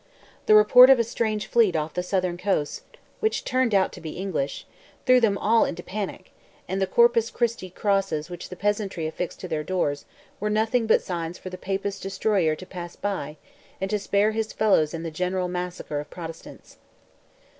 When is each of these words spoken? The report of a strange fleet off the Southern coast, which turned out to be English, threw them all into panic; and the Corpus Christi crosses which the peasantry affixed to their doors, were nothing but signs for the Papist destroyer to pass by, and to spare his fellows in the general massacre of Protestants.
The 0.47 0.55
report 0.55 0.89
of 0.89 0.97
a 0.97 1.03
strange 1.03 1.45
fleet 1.45 1.75
off 1.75 1.93
the 1.93 2.01
Southern 2.01 2.35
coast, 2.35 2.81
which 3.19 3.45
turned 3.45 3.75
out 3.75 3.91
to 3.93 4.01
be 4.01 4.13
English, 4.13 4.65
threw 5.05 5.19
them 5.21 5.37
all 5.37 5.63
into 5.63 5.83
panic; 5.83 6.31
and 6.67 6.81
the 6.81 6.87
Corpus 6.87 7.29
Christi 7.29 7.69
crosses 7.69 8.27
which 8.27 8.49
the 8.49 8.55
peasantry 8.55 9.05
affixed 9.05 9.39
to 9.41 9.47
their 9.47 9.63
doors, 9.63 10.05
were 10.39 10.49
nothing 10.49 10.87
but 10.87 11.03
signs 11.03 11.37
for 11.37 11.51
the 11.51 11.55
Papist 11.55 12.01
destroyer 12.01 12.55
to 12.55 12.65
pass 12.65 12.95
by, 12.95 13.37
and 13.79 13.91
to 13.91 13.99
spare 13.99 14.31
his 14.31 14.53
fellows 14.53 14.95
in 14.95 15.03
the 15.03 15.11
general 15.11 15.47
massacre 15.47 15.99
of 15.99 16.09
Protestants. 16.09 16.77